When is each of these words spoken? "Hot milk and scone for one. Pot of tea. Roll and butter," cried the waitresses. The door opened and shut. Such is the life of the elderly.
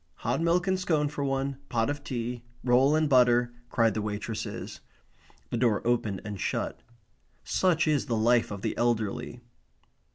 "Hot 0.25 0.41
milk 0.41 0.65
and 0.65 0.79
scone 0.79 1.07
for 1.09 1.23
one. 1.23 1.57
Pot 1.69 1.87
of 1.87 2.03
tea. 2.03 2.41
Roll 2.63 2.95
and 2.95 3.07
butter," 3.07 3.53
cried 3.69 3.93
the 3.93 4.01
waitresses. 4.01 4.79
The 5.51 5.57
door 5.57 5.85
opened 5.85 6.21
and 6.25 6.39
shut. 6.41 6.81
Such 7.43 7.87
is 7.87 8.07
the 8.07 8.17
life 8.17 8.49
of 8.49 8.63
the 8.63 8.75
elderly. 8.77 9.41